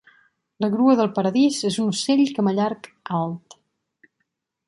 [0.63, 2.89] La grua del paradís és un ocell camallarg
[3.21, 3.59] alt.